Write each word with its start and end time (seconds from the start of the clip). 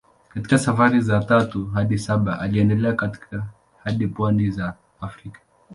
Katika 0.33 0.57
safari 0.57 1.01
za 1.01 1.19
tatu 1.23 1.65
hadi 1.65 1.97
saba 1.97 2.39
aliendelea 2.39 2.97
hadi 3.83 4.07
pwani 4.07 4.51
za 4.51 4.73
Afrika. 5.01 5.41